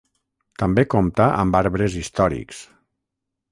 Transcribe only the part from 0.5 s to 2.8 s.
També compta amb arbres històrics.